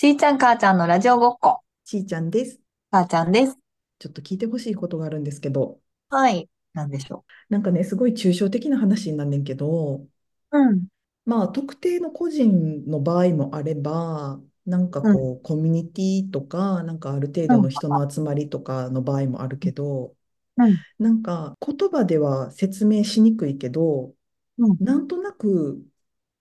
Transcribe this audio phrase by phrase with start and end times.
[0.00, 1.58] しーちゃん母ちゃんのラジオごっこ。
[1.84, 2.60] ちーちゃんです。
[2.92, 3.58] 母ちゃんです。
[4.00, 6.48] ちょっと聞いてほしいことがあるんですけど、はい。
[6.72, 10.06] なんでしょなんかね、すごい抽象的な話になんねんけど、
[10.52, 10.58] う。
[10.58, 10.88] うん。
[11.24, 15.14] まあ、特定の個人の場合もあれば、なんかうん。
[15.14, 17.56] こう、コミュニティとか、なんかある程うん。
[17.56, 20.16] 度の人の集まりとかの場合もあるけど、
[20.56, 20.76] うん。
[20.98, 24.14] なんか言葉では説明しにくいけど、
[24.58, 24.78] うん。
[24.78, 25.84] なんとなく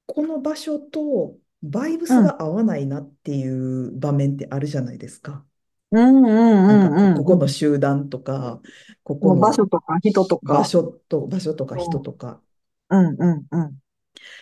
[0.07, 2.17] この場所とバイブうん。
[2.17, 5.45] スが合わないなっていう場面ってあるじゃないですか。
[5.91, 6.21] うん。
[6.65, 7.57] なんかこ、ここのうん。
[7.57, 8.61] 集団とか、
[9.03, 10.59] ここもう場所のとか人とか。
[10.59, 12.43] 場所と、場所とか人とか。
[12.89, 13.15] うん。
[13.19, 13.47] うん。
[13.51, 13.79] うん。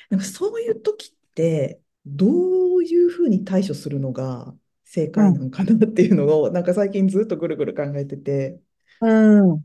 [0.09, 5.25] なんかそういう時って、どういうふうに対処するのが正うん。
[5.25, 8.61] 解なんかなっていうのを、なんか最近ずっとぐるぐる考えてて、
[8.99, 9.07] う
[9.53, 9.63] ん。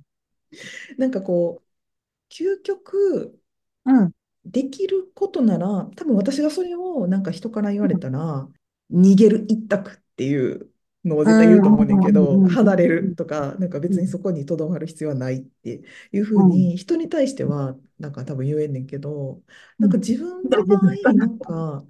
[0.99, 3.41] なんかこう、究極
[3.85, 4.13] うん。
[4.45, 8.49] できることなら、多分私がそれをなんか人から言われたら、
[8.91, 10.73] 逃げる一択っていう
[11.05, 11.71] のをう絶対言うとん。
[11.71, 12.61] 思うねんけうど、ん。
[12.65, 16.67] 離れるとか、なんか別にそこにとどまる必要はないっていうふううん。
[16.67, 19.43] に人に対してはなんか多分言えんねんけど、
[19.79, 19.87] うん。
[19.87, 21.87] なんか自分の場合、なんか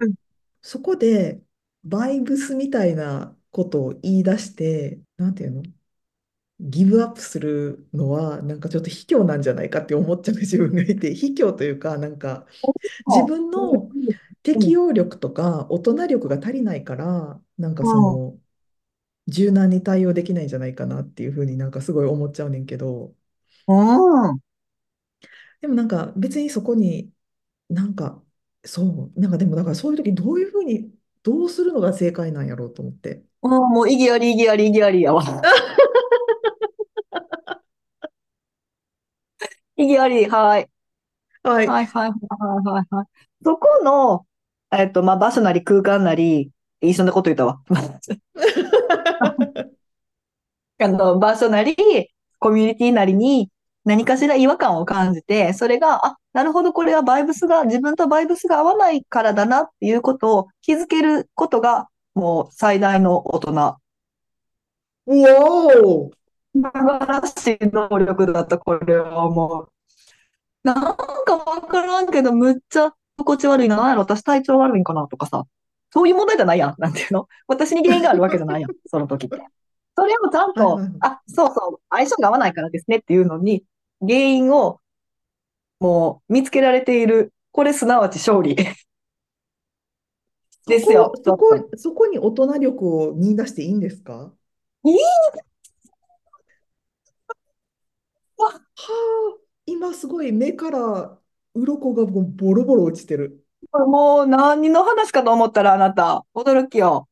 [0.61, 1.43] そこで
[1.83, 5.63] バイブスみたいなことを言い出して、なんていうの？
[6.61, 12.45] ギブアップするのはなんかちょっと卑怯なんじゃないかって思っちゃう自分がいて、 卑怯というか、なんか
[13.07, 13.89] 自分の
[14.43, 18.39] 適応力とか大人力が足りないから、なんかその
[19.27, 23.15] 柔軟に対応できないんじゃないかなっていうふうになんかすごい思っちゃうねんけど、
[23.67, 23.73] う
[24.33, 24.41] ん。
[25.61, 27.11] でもなんか別にそこに
[27.69, 28.23] なんか
[28.65, 33.23] そう、なんかでもだからそういう時どういうふうにどうするのが正解なんやろうと思って。
[33.43, 33.51] うん。
[33.51, 35.23] もう意義あり意義あり意義ありやわ。
[39.81, 40.29] 意義あり。
[40.29, 40.69] はい。
[41.43, 41.67] はい。
[41.67, 42.11] はいはいはい
[42.65, 43.05] はいはい。
[43.43, 44.25] そこの、
[44.71, 46.51] えっと、まあ、場所なり空間なり、
[46.81, 47.61] 一緒なこと言ったわ。
[50.79, 51.75] あの、場所なり、
[52.39, 53.49] コミュニティなりに
[53.85, 63.77] 何かしら違和感を感じて、それが、あ、なるほど、これはバイブスが、自分とバイブスが合わないからだなっていうことを気づけることが、もう最大の大人。
[65.07, 65.13] う
[65.83, 69.71] おー素晴らしい能力だった、これはもう。
[70.63, 73.77] なんかわからんけど、むっちゃ心地悪いな。
[73.77, 75.45] なんやろ、私体調悪いんかなとかさ。
[75.93, 76.75] そういう問題じゃないやん。
[76.77, 77.27] なんていうの？
[77.47, 78.71] 私に原因があるわけじゃないやん。
[78.87, 79.37] その時って。
[79.97, 80.79] それをちゃんはいと。
[81.01, 83.63] あ、そうそう、相性が合わないからですねっていうのに、
[83.99, 84.79] 原因を
[85.79, 87.33] もう見つけられている。
[87.51, 88.55] これすなわち勝利
[90.61, 91.37] そ ですよ、こ、そちょっと。
[91.37, 94.33] こ、そこに大人力を見出していいんですか？
[94.83, 94.99] いいわ
[98.83, 101.19] はあ、今すごい目から
[101.53, 103.45] 鱗がもうボロボロ落ちてる。
[103.71, 107.07] もう何の話かと思ったらあなた、驚きよ。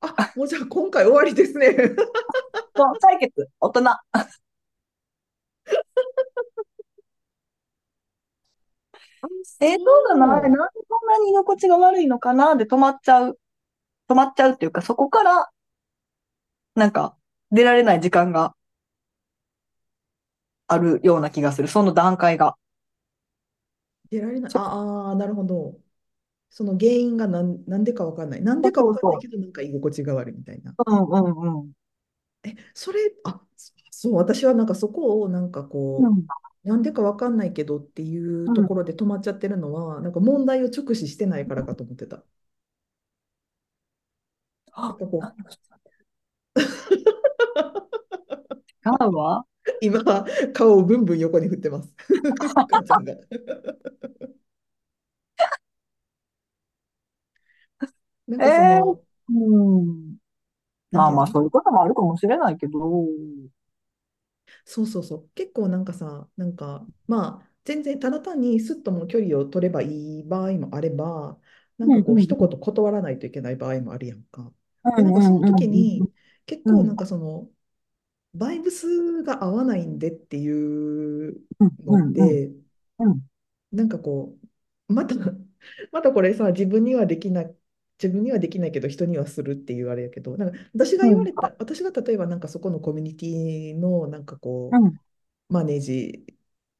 [0.00, 1.70] あ、もうじゃあ今回終わりですね。
[1.70, 3.90] もう採決、大人。
[3.90, 4.04] あ、
[9.60, 10.26] えー、そうだな。
[10.26, 10.56] なんでそう。
[10.88, 12.54] そんなに居心地が悪いのかな？
[12.56, 13.38] で止まっちゃう。
[14.08, 15.50] 止まっちゃうっていうか、そこから、
[16.74, 17.16] なんか、
[17.50, 18.54] 出られない時間が
[20.72, 21.68] あるような気がする。
[21.68, 22.56] その段階が。
[24.10, 24.52] 出られない。
[24.52, 25.80] そああ、なるほど。
[26.50, 28.42] その原因がなん、なんでかわかんない。
[28.42, 30.76] なんうでかわかんないけど、なんか居心地が悪いみたいな。
[30.78, 30.82] う。
[30.86, 31.72] うんうんうん。
[32.44, 33.46] え、それ、あ、
[33.90, 35.64] そう、私はなんかそこをなんか
[35.98, 36.26] うこん。
[36.64, 38.54] う、なんでかわかんないけどっていううん。
[38.54, 42.24] ところで止まっちゃってるのは、なんか問題を直視してないからかと思ってた。
[44.76, 45.76] なんこ何をした
[48.84, 49.44] 違うわ。
[49.66, 50.02] う、 今、
[50.54, 51.94] 顔をブンブン横に振ってます。
[52.70, 53.14] 母ちゃんが。
[58.26, 60.16] なんかそえー、の、うん。
[60.90, 61.08] なんていうの？
[61.08, 62.80] まあまあ、そういうこともあるかもしれないけど。
[64.64, 65.30] そうそうそう。
[65.34, 71.40] 結構なんかさ、なんか、まあ、全然ただ単にスッともう距離を取ればいい場合もあれば、
[71.78, 72.36] なんうんかこう、一。
[72.36, 74.52] 言断らないといけない場合もあるやんか。
[74.94, 76.12] で、うんなんかそのうんうん時に、
[76.46, 76.78] 結うん。
[76.78, 77.50] 構なんかその、
[78.34, 82.52] バイブスが合わないんでっていううんのうんうんって、
[82.98, 83.22] うん。
[83.72, 84.36] なんかこ
[84.88, 85.14] う、また、
[85.92, 87.56] またこれさ、自分にはできない、
[88.02, 94.80] 自分にはできないけど人にはするっていうあれやけど、なんか私がうん言われた、私が例えばなんかそこのコミュニティのなんかこ
[95.50, 96.26] うマネージ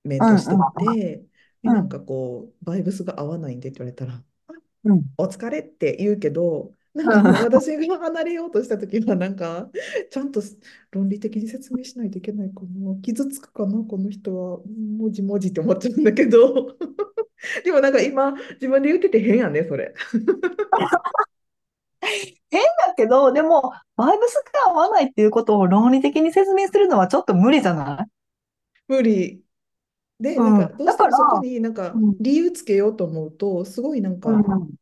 [0.04, 1.26] メうんントしてて、
[1.62, 4.52] なんかこう、バイブスが合わないんでって言われたら、あ
[4.84, 5.02] うん。
[5.18, 9.70] お疲れって言うけど、なんか 私が離れようとした時は、なんか、
[10.10, 10.42] ちゃんと
[10.90, 12.94] 論理的に説明しないといけないかな。
[13.00, 14.60] 傷つくかな、この人は。
[14.98, 16.76] もじもじって思っちゃうんだけど。
[17.64, 19.94] でもなんか今、自分で言ってて変やね、それ。
[22.50, 24.34] 変だけど、でも、バイブス
[24.66, 28.06] が合わないっていうことを論理的に説明するのはちょっと無理じゃない？
[28.88, 29.42] 無理。
[30.20, 30.84] で、なんか、うん。
[30.84, 34.74] どうしてもそこになんかうん、理由つけようと思うと、すごいなんか、うん。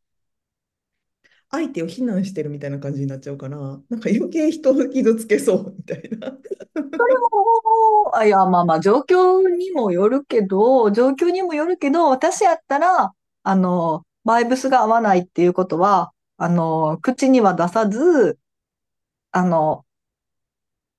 [1.50, 6.30] 相手を非難してるみたいな感じになっちゃうから、なんか余計人を傷つけそうみたいな。
[6.30, 6.38] も
[8.16, 13.12] あ、いや、まあまあ、状況にもよるけど、状況にもよるけど、私やったら、
[13.42, 18.38] あの、バイブスが合わないっていうことは、あの、口には出さず、
[19.32, 19.86] あの、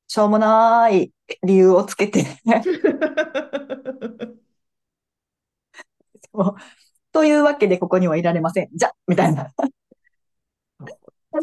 [0.08, 1.12] しょうもない
[1.44, 2.26] 理由をつけて
[7.12, 8.70] というわけでここにはいられません。
[8.74, 9.48] じゃ、みたいな。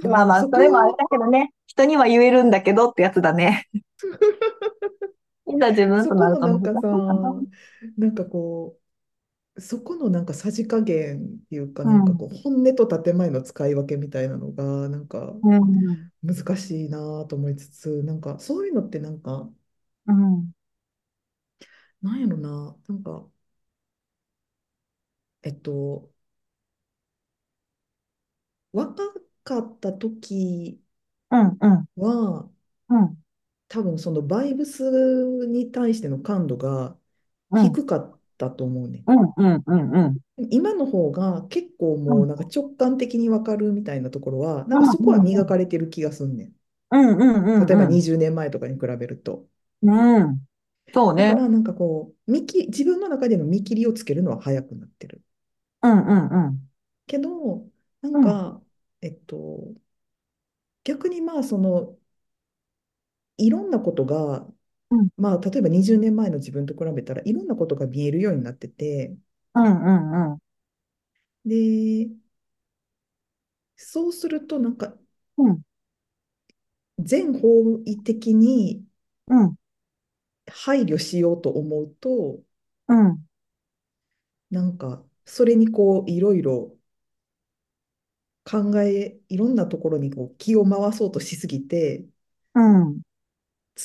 [0.09, 1.51] まあまあ、そそれもあれこ、だけどね。
[1.67, 3.69] 人には言えるんだけどってやつだね。
[5.47, 7.43] いざ自分そとなると難しかさ、いかな。
[7.97, 8.79] なんかこ
[9.57, 11.93] う、そこのなんかさじ加減っていうか、うん。
[11.93, 16.11] なんかこう、本音と建前の使い分けみたいなのが、なんかうん。
[16.23, 19.51] 難しいなと思いつつ、なんかそういうのってなんか、
[20.07, 20.53] うん。
[22.03, 23.29] なんやろな、なんか、
[25.43, 26.11] えっと、
[28.73, 29.23] 若かっ
[29.81, 30.83] た時
[31.31, 31.59] うん。
[31.61, 31.89] うん。
[31.97, 32.49] は、
[32.89, 33.19] うん。
[33.69, 34.83] 多分そのバイブス
[35.47, 36.99] に対しての感度が
[37.51, 37.79] うん。
[37.79, 39.07] 低かったと思うね。
[39.07, 39.33] うん。
[39.37, 39.63] うん。
[39.67, 39.95] うん。
[39.97, 40.19] うん。
[40.51, 42.17] 今の方が結構うん。
[42.17, 45.31] もうなんか直感的に分かるみたいなところは、なんかそこはうん。
[45.31, 46.57] 磨かれてる気がすんねん。
[46.91, 47.21] うん。
[47.21, 47.45] うん。
[47.45, 47.67] うん。
[47.67, 47.95] 例えばうん。
[47.95, 49.47] 20年前とかに比べると。
[49.83, 50.41] うん。
[50.95, 51.35] そうね。
[51.35, 55.23] だからなんかこう、見切、自分の中での見切りをつけるのは早くなってる。
[55.83, 56.07] うん。
[56.07, 56.29] うん。
[56.47, 56.69] うん。
[57.07, 57.69] けど、
[58.01, 58.21] なうん。
[58.21, 58.63] んか、
[59.01, 59.75] えっと、
[60.85, 61.97] 逆にまあその、
[63.37, 64.47] いろんなことが、
[64.91, 65.09] うん。
[65.17, 69.17] まあ例えば20年前の自分と比べたらいろんなことが見えるようになってて、
[69.55, 70.33] うん。
[70.33, 70.39] うん。
[71.45, 72.09] で、
[73.77, 74.95] そうするとなんか
[75.39, 75.63] うん。
[76.99, 77.49] 全方
[77.85, 78.85] 位的に
[79.29, 79.57] うん。
[80.51, 82.41] 配慮しようと思うと、
[82.89, 83.27] うん。
[84.51, 86.77] なんかそれにこういろいろ
[88.51, 92.07] 考え、いろんなところにこう気を回そうとしすぎて、
[92.55, 93.01] うん。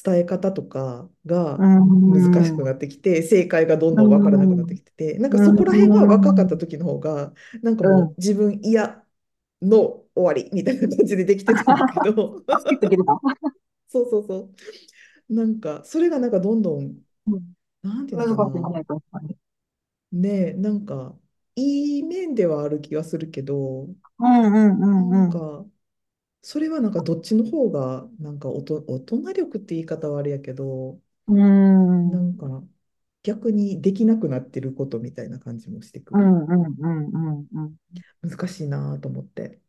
[0.04, 1.10] 伝え方とか
[1.57, 1.69] うが
[2.07, 2.63] 難しくん。
[2.63, 4.68] なってきて、正解がどんうどん分からなくなっん。
[4.68, 6.57] てきてて、なんかうそこら辺は若かったん。
[6.57, 8.10] 時の方が、なんかうん。
[8.10, 9.06] もう自分嫌
[9.62, 12.45] の終わりみたいな感じでできてたんだけど。
[13.89, 14.54] そうそうそ
[15.30, 15.33] う。
[15.36, 17.54] なんか、それがなんかどんどん、うん。
[17.83, 18.86] なんていうの難かな。
[20.13, 21.18] ねえ、なんか、
[21.56, 23.88] いい面ではある気がするけど、
[24.20, 25.30] うんうんなうんうん。
[25.30, 25.66] んか、
[26.44, 31.38] それはなんかどっちの方が、なんかおと、大人力って言い方はあれやけど、うん。
[31.40, 32.64] うんなんか
[33.24, 36.20] 逆にできなくなってることみたいな感じもしてくる。
[36.20, 37.76] うんうんうんうん。
[38.22, 39.62] 難しいなと思って。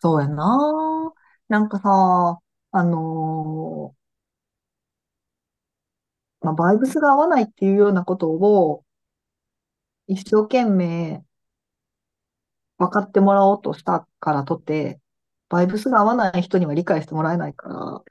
[0.00, 1.12] そうやな。
[1.48, 2.40] なんかさ、
[2.72, 8.84] あのーまあ、バイブスが合わないっていうようなことを
[10.06, 11.24] 一生懸命
[12.78, 15.00] 分かってもらおうとしたからとて、
[15.48, 18.04] バイブスが合わない人には理解してもらえないから、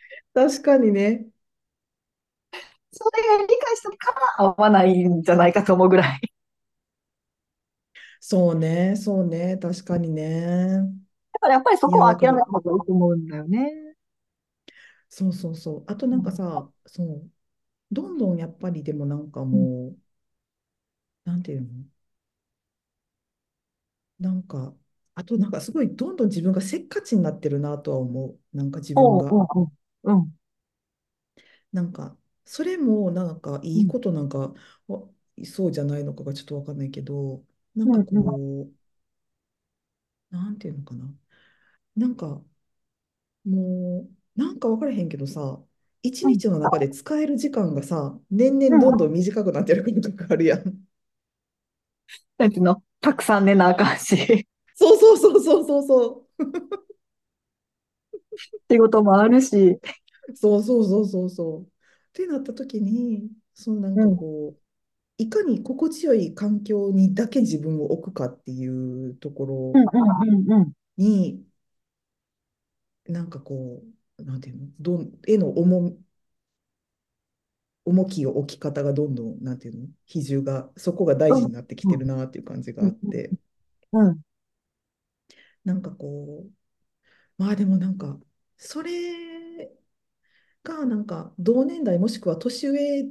[0.34, 1.26] 確かにね。
[2.92, 6.20] それが理解したから合わないんじゃないかと思うぐらい。
[8.20, 10.78] そうね、そうね、確かにね。
[11.32, 12.50] だからやっぱりそいや、こは諦めた。
[12.50, 13.94] 方がいいと思うんだよね。
[15.08, 15.84] そうそうそう。
[15.88, 17.30] あとなんかうんさ、そう、
[17.92, 20.01] どんどんやっぱりでもなんかうんもう、
[21.24, 21.68] なんていうの？
[24.18, 24.74] なんか、
[25.14, 28.56] あとなんかすごいどんどん自分がせっかちになってるなとは思う。
[28.56, 29.38] なんか自分おうが。
[29.40, 29.72] おうおう。
[30.04, 30.32] うん。
[31.72, 33.86] なんか、それもなんかいいうん。
[33.86, 34.54] ことなんか、
[34.88, 35.08] わ
[35.44, 38.06] そうじゃないのかがちょっとわかんないけど、なんかうん。
[38.12, 38.42] うん。
[38.44, 41.14] こう、なんていうのかな？
[41.96, 42.42] なんか
[43.44, 45.60] もう、なんかわからへんけどさ、
[46.02, 46.36] 一うん。
[46.36, 49.12] 日の中で使える時間がさ、年々どんどんうん。
[49.12, 50.86] 短くなってる感覚があるやん。
[52.42, 56.44] なんていうのたくさん寝なあかんし、そうそうそうそうそうそう。
[58.70, 59.78] 仕事もあるし。
[60.34, 61.62] そうそうそうそうそう。
[61.62, 61.66] っ
[62.12, 64.16] てなった時に、そのなんかうん。
[64.16, 64.60] こう、
[65.18, 70.72] いかに心地よい環境にだけ自分を置くかっていうところうんうんうんうん。
[70.96, 71.44] に、
[73.06, 73.82] なんかこ
[74.18, 75.96] う、なんていうの、どん、絵の重、
[77.84, 83.36] 重きを置き方がどんどん、なんていうの、比重が、そこが大事になってきてるなっていう感じがあうんって、
[83.92, 84.22] うんうん。
[85.64, 86.50] なんかこう、
[87.42, 88.20] まあでもなんか、
[88.58, 89.72] それ
[90.64, 93.10] がなんか同年代もしくは年上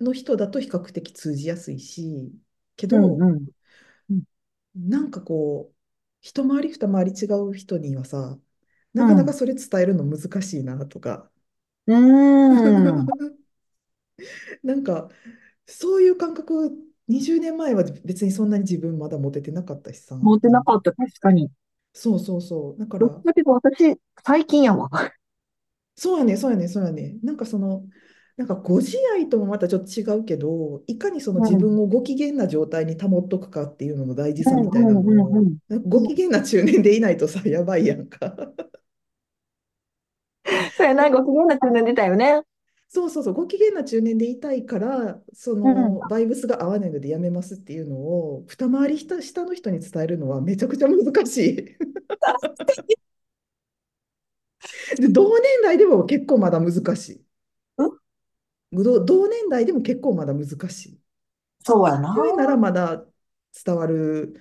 [0.00, 2.32] の人だと比較的通じやすいし、
[2.76, 3.46] けうんど、うん
[4.10, 4.22] うん。
[4.76, 5.76] なんかこう、
[6.20, 8.38] 一回り二回り違う人にはさ、
[8.98, 9.04] うん。
[9.04, 11.30] なかなかそれ伝えるの難しいなとか、
[11.86, 13.12] うーん。
[14.62, 15.08] なんか
[15.66, 16.72] そういう感覚、
[17.08, 21.50] 20年前は別にそんなに自分まだ持ててなかったしさ、持ってなんか、った、確かに。
[21.92, 22.78] そうそうそう。
[22.78, 24.90] だから、どっちかというと私、最近やわ。
[25.96, 27.18] そうやね、そうやね、そうやね。
[27.22, 27.86] なんかその、
[28.36, 31.46] なんかご自愛ともまたちょっと違うけど、いかにそのうん。
[31.48, 35.58] 自分をご機嫌な状態に保っとくかっていうのの大事さみたいなのを、んうんうん。
[35.68, 38.36] なんかご機嫌な中年でいないとさ、やばいやんか。
[40.76, 42.42] そうやな、ご機嫌な中年出たよね。
[42.96, 45.90] そうそうそう、ご機嫌な中年でいたいから、そうん。
[45.90, 51.76] のバイブスが合わないのでやめますっていうのを、二回り下、下の人に伝えるのはめちゃくちゃ難しい。
[54.98, 57.26] で、同年代でも結構まだ難しい。
[57.78, 57.98] うん？
[58.72, 61.00] 同同年代でも結構まだ難しい。
[61.64, 62.14] そうやな。
[62.14, 63.04] 上ならまだ
[63.64, 64.34] 伝わる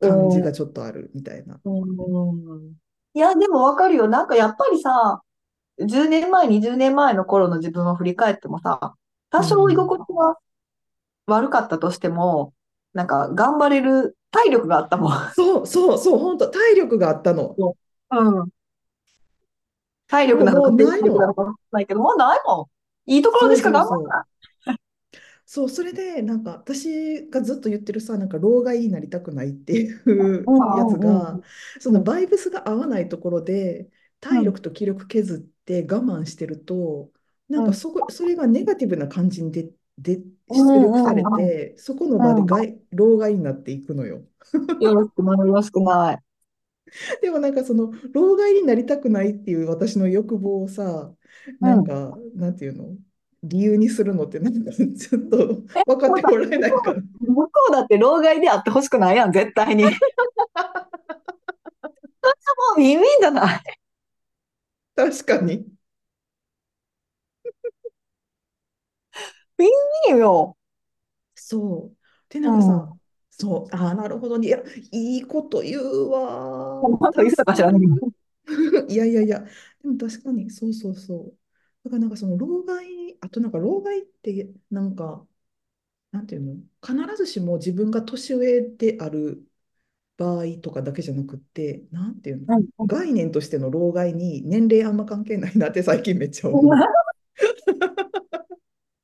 [0.00, 0.52] う感じがん。
[0.52, 1.62] ちょっとあるみたいな。
[1.64, 1.70] う
[2.66, 2.76] ん。
[3.14, 4.08] いや、でもわかるよ。
[4.08, 5.22] なんかやっぱりさ、
[5.78, 8.94] 10年前、20年前の頃の自分を振り返ってもさ、
[9.30, 9.76] 多う少居ん。
[9.76, 10.36] 心地が
[11.26, 12.54] 悪かったとしても、
[12.94, 15.12] なんか頑張れる体力があったもん。
[15.36, 17.60] そうそうそう、本当体力があったの。
[18.10, 18.50] うん。
[20.06, 21.34] 体力なのかないの
[21.72, 22.70] ないけど、もうないも
[23.06, 23.10] ん。
[23.10, 23.70] いいところでしか。
[23.70, 24.24] 頑張らない。
[25.46, 31.40] そう、それで、なんか私がずっと言ってるさ、なんか老害になりたくないっていううやつんうんが、
[31.80, 31.94] そうん。
[31.94, 33.90] のバイブスが合わないところで、
[34.30, 34.40] うん。
[34.40, 37.12] 体力と気力削って我慢してると、
[37.48, 37.72] なんうん。
[37.72, 42.34] かそこ、それがネガティブな感じにで、で出うん力されうんて、そこの場。
[42.34, 44.26] で害老害になっていくのよ。
[44.78, 46.18] よろしくない、よろしくない。
[47.22, 51.14] でもなんかその老害になりたくないっていう私の欲望をさ、
[51.60, 51.66] うん。
[51.66, 52.96] なんか、なんていうの？
[53.42, 57.02] 理由にするのってなんかちょっとえ、分かっててもらえないかな。
[57.28, 59.84] う、向こうだって老害であってほしくないやん、絶対に。
[62.76, 63.83] もうウィンウィンじゃない。
[64.96, 65.74] 確かに。
[69.58, 69.68] ウィン
[70.10, 70.56] ウィンよ。
[71.34, 71.96] そう。
[72.28, 73.00] で、うなんかさ、ん。
[73.30, 74.48] そう、ああ、なるほどね。
[74.48, 74.58] いや、
[74.92, 77.56] いいこと言うわまだ言ってたかる。
[77.56, 77.78] かしらね。
[78.88, 79.40] いやいやいや、
[79.82, 81.38] でも確かに、そうそうそう。
[81.84, 85.26] だからなんかその老害、あとなんか老害って、なんか、
[86.12, 86.54] なんていうの？
[86.86, 89.46] 必ずしも自分が年上である
[90.16, 92.56] 場合とかだけじゃなくって、なんていうの？
[92.56, 92.86] うんうん。
[92.86, 96.64] 概念としての老害に年齢あんま関係ないなって最近めっちゃ思う。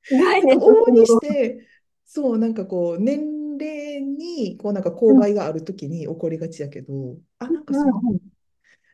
[0.09, 1.67] 概念としての往々にして、
[2.05, 5.19] そう、なんかこう、年齢に、こう、なんか勾うん。
[5.21, 8.19] 配があるときに起こりがちやけど、あ、なんかうその、んうん。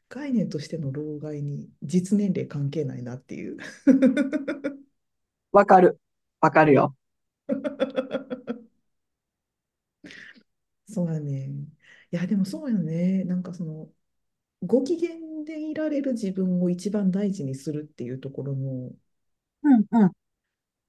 [0.10, 3.58] 概念としての老害に実年齢関係ないなっていう。
[5.52, 6.00] わかる。
[6.40, 6.96] わかるよ。
[10.88, 11.52] そうやね。
[12.12, 13.24] いや、でもそうよね。
[13.26, 13.92] なんかその、
[14.64, 15.12] ご機嫌
[15.46, 18.94] でいられる自分を一番大事にするっていうところの
[19.64, 20.12] うんうん。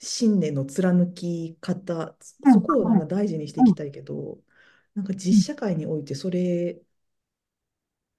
[0.01, 4.39] 信念の貫き方、うんそこをなんうんか大事にしていうんきたいけど、
[4.95, 5.45] なんかうん。
[5.45, 6.81] 実社会においてそれ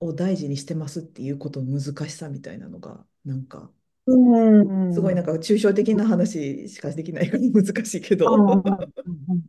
[0.02, 3.72] を大事にしてますっていうことの難しさみたいなのが、なんか、
[4.08, 5.16] うんすごいうん。
[5.16, 9.42] なんか抽象的な話しかできないから難しいけど、うんうんうん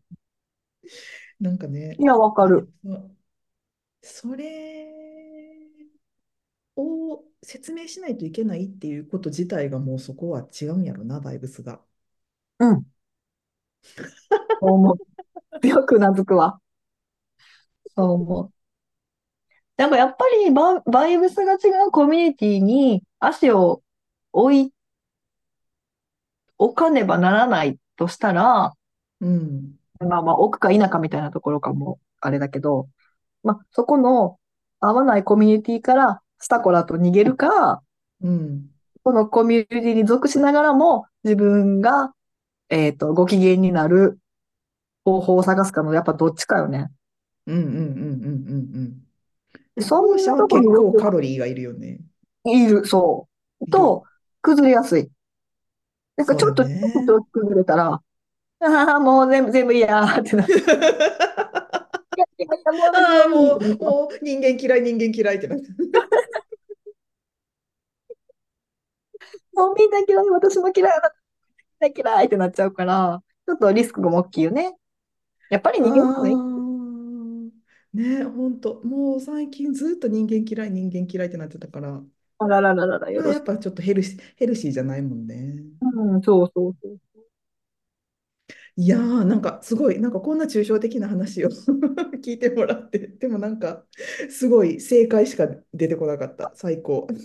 [1.40, 2.68] なんかね、いや、わかる。
[4.02, 4.86] もそそれ
[6.76, 11.80] を説明しないといけないっていうこと自体がもうそこは違うんやろな、バイブスが。
[12.58, 12.86] うん。
[14.60, 14.96] そう思う。
[15.60, 16.60] 強くなずくわ。
[17.96, 18.52] そう思う。
[19.76, 21.56] なんかやっぱりバ、バイブスが違
[21.88, 23.82] うコミュニティに足を
[24.32, 24.74] 置い、
[26.58, 28.74] 置かねばならないとしたら、
[29.20, 32.88] うん、まあまあ、置くか否かみたいなところかも、あれだけど、
[33.42, 34.38] まあ、そこの
[34.80, 37.82] 合わないコミュニティからスタコラと逃げるか、
[38.22, 38.70] うん、
[39.02, 42.12] このコミュニティに属しながらも自分が、
[42.68, 44.18] えっと、ご機嫌になる
[45.04, 46.90] 方法を探すかの、やっぱどっちかよね。
[47.46, 47.80] うん、うん、うん、うん、う
[48.88, 49.02] ん
[49.76, 49.82] うん。
[49.82, 52.00] そんなと結構カロリーがいるよね。
[52.44, 53.28] いる、そ
[53.60, 53.70] う。
[53.70, 54.04] と、
[54.42, 55.10] 崩れやすい。
[56.16, 57.04] なんかちょっと、ちょっね。
[57.06, 58.00] と崩れたら、
[58.60, 61.29] ああ、もう全部、全部嫌ってなって、いやいやいや、もう
[62.94, 65.68] ああ、もう、もう人間嫌い、人間嫌いってなって。
[69.54, 71.14] もうみんな嫌い、私も嫌いだ、
[71.80, 74.74] みんな嫌いってなっちゃうから、ちょっとリスクが大きいよね。
[75.50, 76.30] やっぱりあ人間もね、
[77.94, 82.00] あ、ね、本当もう最近ずっと人間嫌い、人間嫌いってなってたから、
[82.38, 83.10] あららららら。
[83.10, 85.62] やっぱちょっとヘルシー、ヘルシーじゃないもんね。
[85.82, 86.98] うん、そうそうそう。
[88.82, 91.50] いやー、なんかすごい、なんかこんな抽象的な話を
[92.24, 93.84] 聞いてもらって、でもなんか
[94.30, 96.52] すごい正解しか出てこなかった。
[96.54, 97.06] 最高。
[97.10, 97.16] ちょ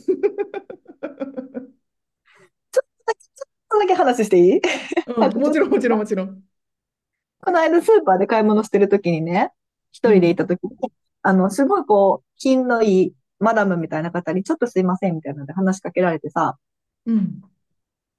[2.81, 4.61] っとだけ、ちょっとだけ話していい？
[5.07, 6.41] うん、もちろん、もちろん、もちろん。
[7.41, 9.53] この間スーパーで買い物してるときにね、
[9.93, 10.71] 一人でいうん、たときに、
[11.21, 16.57] あの、すごいこう、品のいいマダムみたいな方に、ちょっとすいませんみたいなので話しかけられてさ、
[17.05, 17.41] うん、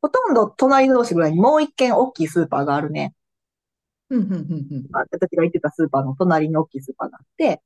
[0.00, 3.14] ほとんど隣同士ぐらいにもう一軒大きいスーパーがあるね。
[4.10, 4.86] うん、うん、うん。
[4.92, 7.62] 私が行ってたスーパーの隣に大きいスーパーがあって、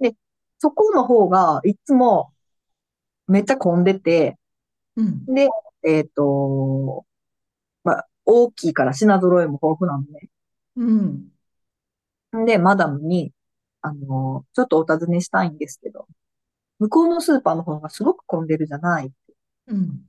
[0.00, 0.14] で、
[0.58, 2.32] そこの方がいつも
[3.28, 4.36] めっちゃ混んでて、
[4.96, 5.48] うん、で、
[5.84, 7.06] えっと、
[7.84, 10.28] まあ、大きいから品揃えも豊富なのね。
[12.32, 13.32] うん、で、マダムに、
[13.82, 16.06] あの、ちょっとお尋ねしたいんですけど、
[16.78, 19.12] 向こうのスーパーの方がすごく混んでるじゃない。
[19.68, 20.02] うん、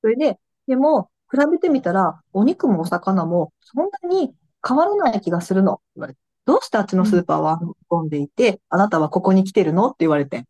[0.00, 4.34] それで、でも、比べてみたら、お肉もお魚もそんなに
[4.66, 5.80] 変わらない気がするの。
[5.96, 7.24] 言われてどうしてあっちのスーうん。
[7.24, 9.88] パーは混んでいて、あなたはここに来てるの？
[9.88, 10.44] って言われて。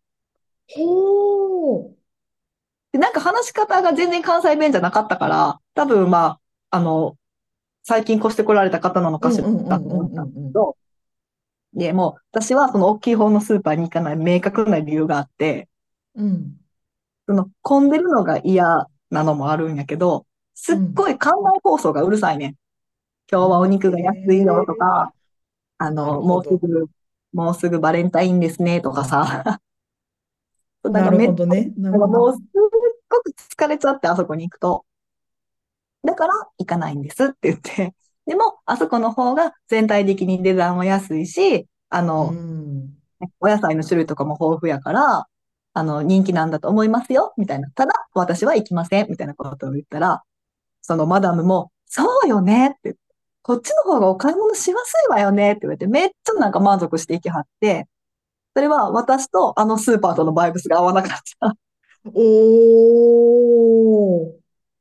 [0.69, 1.95] ほー。
[2.93, 7.17] で、なんか話し方が全然関西弁じゃなかったから、多分まあ、あの、
[7.83, 9.67] 最近越してこられた方なのうん、かしらと思
[10.07, 10.77] ったんだけど、
[11.75, 15.69] で、もう私はその大きい方のスーパーに行かない明確な理由があって、
[16.15, 16.57] うん
[17.27, 22.57] その混んでるのが嫌なのもあるんやけど、すっうんごい館内放送がうるさいね。
[23.31, 25.13] 今日はお肉が安いよとええか、
[25.79, 26.21] あなの。
[26.21, 26.87] もうすぐ、
[27.33, 29.61] もうすぐバレンタインですねとかさ、
[30.85, 31.73] なんかめっちゃ、ほどね。
[31.79, 32.07] なるほど。
[32.07, 32.43] なんかもうすっ
[33.09, 34.85] ごく疲れちゃって、あそこに行くと。
[36.05, 37.95] だから行かないんですって言って。
[38.27, 42.97] でも、あそこの方が全体的に値段は安いし、あうの、ん。
[43.41, 45.27] お野菜の種類とかも豊富やから、
[45.73, 47.71] あの、人気なんだと思いますよ、みたいな。
[47.71, 50.23] ただ、私は行きません、みたいなことを言ったら、
[50.83, 53.03] そのマダムも、そうよねって言って、
[53.45, 57.89] こっちの方がお買い物しやすいわよねって言われて、めっちゃなんか満足していきはって、
[58.57, 61.55] それは私とあのスーパーとのバイブスが合わなかった。
[62.15, 64.35] おー。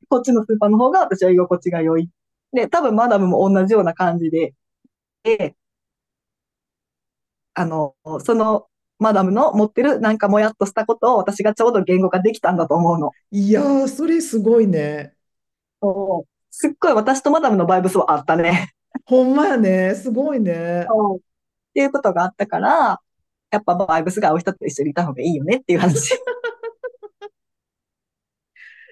[0.09, 2.09] こっちのスーパーの方が私は居心地が良い。
[2.53, 4.53] で、多分マダムも同じような感じで、
[5.23, 5.55] で、
[7.53, 7.95] あの、
[8.25, 8.67] その
[8.99, 13.11] マダムの持ってるなんかもやっとしたことを私がちょうど言語化できたんだと思うの。
[13.31, 15.15] いやー、それすごいね。
[15.81, 18.75] そうすっごい私とマダムのバイブスはあったね。
[19.05, 19.95] ほんまやね。
[19.95, 20.85] すごいね。
[20.87, 21.21] そうっ
[21.73, 23.01] ていうことがあったから、
[23.49, 26.13] やっぱバイブスが合う人と一緒にいた方がいいよねっていう話。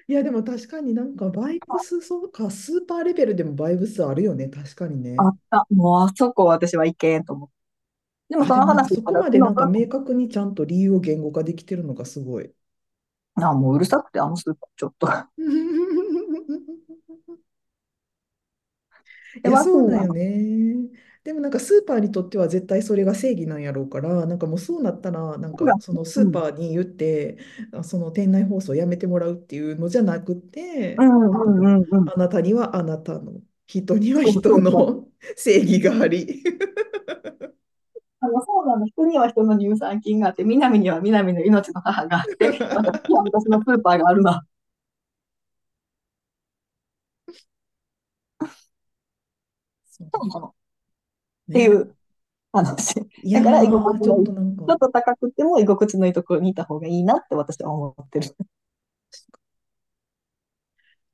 [0.08, 4.48] いや、でも確かになんかバイブス、そうか、スーパーレベルでもバイブスあるよね。
[4.48, 5.14] 確かにね。
[5.16, 5.64] あった。
[5.70, 7.54] もうあそこ私はいけんと思って。
[8.30, 12.52] でもあ、その話そこまでなんか明確にちゃんと理由を言語化できてるのがすごい。
[13.34, 15.06] あ、もううるさくて、あのスーパーちょっと。
[15.12, 15.12] で、
[19.44, 20.14] いや、そうだよ。
[20.14, 20.90] ね。
[21.24, 26.32] でもなんかスーパーにとっては絶対それが正義なんやろうから、なんかもうそうなったら、なんかそのスーうん。
[26.32, 27.38] パーに言って、
[27.72, 32.12] あその店内放送をやめてもらうっていうのじゃなくて、うんうんうんうん。
[32.14, 34.22] あなたにはあなたの、人には。
[34.24, 36.42] 人の正義があり。
[38.20, 38.86] あの、そうなの。
[38.86, 42.62] 人には人の乳酸菌があって、南には南の命の母があって、
[43.24, 44.42] 私のスーパーがあるな。
[50.12, 50.46] そうそうなの。
[50.48, 50.54] っ
[51.52, 51.74] ていね。
[51.74, 51.96] う
[52.52, 52.94] 話。
[53.32, 58.36] だから、居心ー、ちょっとなんか、ょっと高くても居心地のいいところにいた方がいいなって私は思ってる。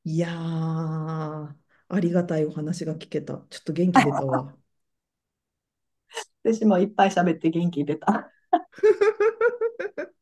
[0.05, 1.55] いやー、
[1.89, 3.35] ありがたいお話が聞けた。
[3.51, 4.57] ちょっと元気出たわ。
[6.43, 8.31] 私もいっぱい喋って元気出た。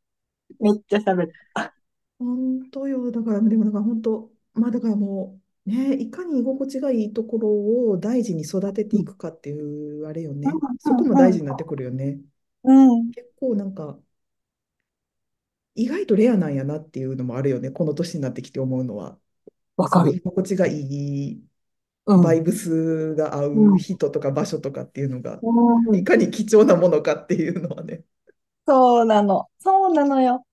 [0.59, 1.73] めっちゃ喋った。
[2.19, 3.11] 本当よ。
[3.11, 7.49] だから、でも、だから本当、まあ、だからもう、ね、いかに居心地がいいところ
[7.91, 10.47] を大事に育ててうんいくかっていう、あれようね。
[10.79, 12.21] そこも大事になってくるよね。
[12.63, 12.99] うん。
[12.99, 13.11] うん。
[13.11, 13.99] 結構なんか、
[15.75, 17.69] 意外とレアなんやなっていうのもあるよね。
[17.69, 19.19] この年になってきて思うのは。
[19.89, 20.21] その居わかる。
[20.23, 21.43] 心地がいい、
[22.05, 22.21] うん。
[22.21, 25.95] バイブスが合う人とか場所とかっていうのが、うん。
[25.97, 28.05] いかに貴重なものかっていうのはね。
[28.65, 29.49] そうなの。
[29.59, 30.45] そうなのよ。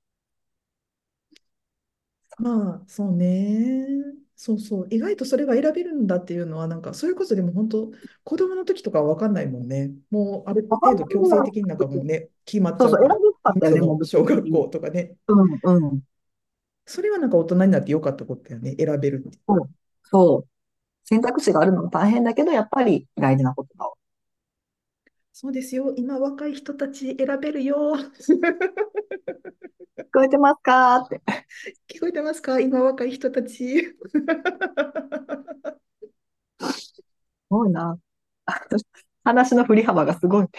[2.39, 4.24] まあ、そうね。
[4.37, 4.89] そうそう。
[4.91, 7.91] 意外とそれが選べるんだっていうのは、なんか、それこそでも本当、
[8.25, 9.93] 子供の時とかは分かんないもんね。
[10.11, 14.51] もう、ある程度強制的になんかもうね、決まっちそうそう、選ゃうかかったよね、小学。
[14.51, 15.15] 校とかね。
[15.29, 16.03] うんうん。
[16.87, 18.75] それはなんか大人になってよかったことだよね。
[18.79, 19.39] 選べるって。
[19.47, 19.71] そう。
[20.03, 20.49] そう。
[21.05, 23.94] 選択肢があるのも大変だけど、やっぱり大事なことだわ。
[25.37, 25.93] そうですよ。
[25.97, 27.97] 今、若い人たち選べるよ。
[29.99, 30.99] 聞こえてますか？
[30.99, 31.21] って。
[31.49, 32.61] す聞こえてますか？
[32.61, 33.97] 今、若い人たち。
[37.51, 37.99] ごいな。
[39.25, 40.47] 話の振り幅がすごい。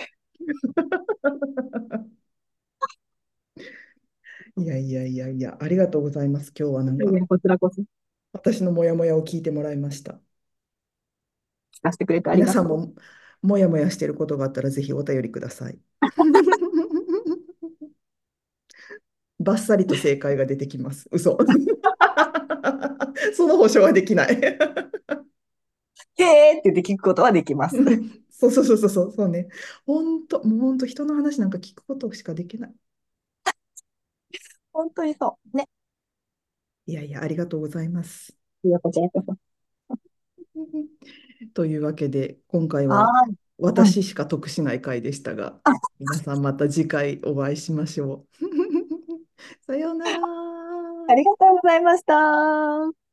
[4.57, 6.51] いやいやいやいや、ありがとうございます。
[6.53, 7.85] 今日はなんかこちらこそ聞
[8.33, 10.19] 私のモヤモヤを聞いてもらいました。
[11.81, 12.65] かせてくれてありがとう。
[12.65, 12.93] 皆さんも
[13.45, 15.79] モヤモヤしていることがあったらぜひお便りください。
[19.39, 21.07] バッサリと正解が出てきます。
[21.11, 21.37] 嘘。
[23.35, 24.33] その保証はできない。
[26.17, 27.77] へーって言って聞くことはできます。
[28.31, 29.47] そうそうそうそうそうそうね。
[29.85, 32.75] 本当、もう本当人の話なんか聞くことしかできない。
[34.73, 35.57] 本当にそう。
[35.57, 35.69] ね。
[36.87, 38.35] いやいや、ありがとうございます。
[38.63, 39.37] いや、こちらこそ。
[41.53, 43.09] というわけで、今回は。
[43.57, 48.45] 私しか得しない回でしたが、あ皆さんまた次回お会いしましょう。
[49.65, 50.19] さようなら。
[51.07, 53.04] ありがとうございました。